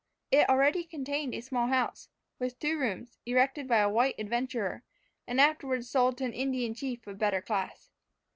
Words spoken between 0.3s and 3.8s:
It already contained a small house, with two rooms, erected by